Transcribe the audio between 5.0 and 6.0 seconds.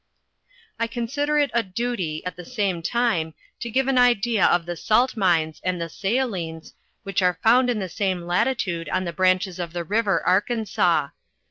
mines and the